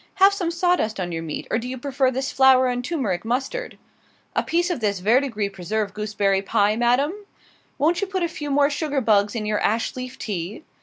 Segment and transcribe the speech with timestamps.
[0.15, 3.77] "Have some sawdust on your meat, or do you prefer this flour and turmeric mustard?"
[4.35, 7.13] "A piece of this verdigris preserve gooseberry pie, Madam?"
[7.77, 10.63] "Won't you put a few more sugar bugs in your ash leaf tea?"